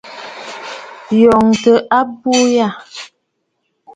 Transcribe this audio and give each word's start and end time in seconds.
Yòŋə 1.21 1.73
abuu 1.99 2.43
yâ. 2.55 2.67